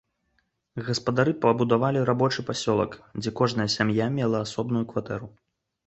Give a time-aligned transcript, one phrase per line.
[0.87, 5.35] Гаспадары пабудавалі рабочы пасёлак, дзе кожная сям'я мела асобную кватэру.